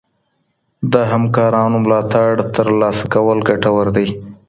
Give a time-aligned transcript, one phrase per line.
[0.93, 4.07] د همکارانو ملاتړ ترلاسه کول ګټور دی.